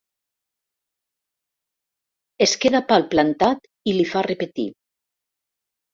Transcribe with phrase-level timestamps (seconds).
[2.47, 4.71] Es queda palplantat i li fa repetir.